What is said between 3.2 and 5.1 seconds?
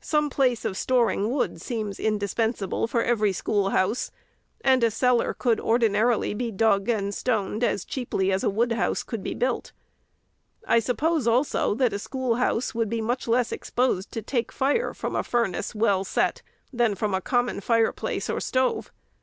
schoolhouse, and a